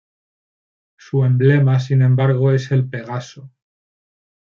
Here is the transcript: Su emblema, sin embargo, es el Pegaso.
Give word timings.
Su 0.97 1.25
emblema, 1.25 1.79
sin 1.79 2.01
embargo, 2.01 2.51
es 2.51 2.71
el 2.71 2.89
Pegaso. 2.89 3.51